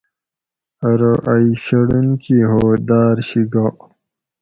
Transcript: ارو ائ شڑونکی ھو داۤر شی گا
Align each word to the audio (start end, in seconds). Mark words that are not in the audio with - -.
ارو 0.89 1.13
ائ 1.33 1.47
شڑونکی 1.63 2.37
ھو 2.49 2.63
داۤر 2.87 3.17
شی 3.27 3.43
گا 3.53 3.65